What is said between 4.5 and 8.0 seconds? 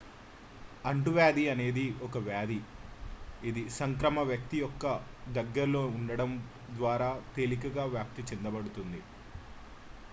యొక్క దగ్గరల్లో ఉండటం ద్వారా తేలికగా